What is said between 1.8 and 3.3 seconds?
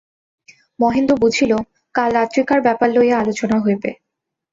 কাল রাত্রিকার ব্যাপার লইয়া